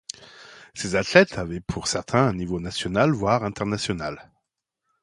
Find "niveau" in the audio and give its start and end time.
2.33-2.59